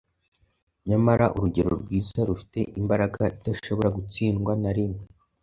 [0.87, 5.03] nyamara urugero rwiza rufite imbaraga idashobora gutsindwa na rimwe.